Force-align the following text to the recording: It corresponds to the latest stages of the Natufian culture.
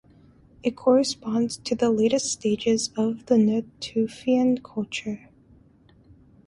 It 0.63 0.75
corresponds 0.75 1.57
to 1.57 1.75
the 1.75 1.91
latest 1.91 2.31
stages 2.31 2.89
of 2.97 3.27
the 3.27 3.35
Natufian 3.35 4.63
culture. 4.63 5.29